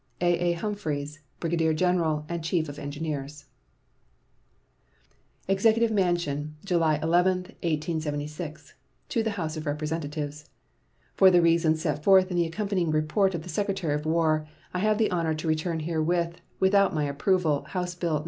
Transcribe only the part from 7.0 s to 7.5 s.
11,